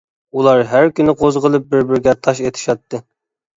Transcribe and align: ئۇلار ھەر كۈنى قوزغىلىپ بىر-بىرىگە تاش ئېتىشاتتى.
ئۇلار 0.37 0.61
ھەر 0.71 0.89
كۈنى 1.01 1.15
قوزغىلىپ 1.19 1.69
بىر-بىرىگە 1.75 2.17
تاش 2.29 2.43
ئېتىشاتتى. 2.49 3.07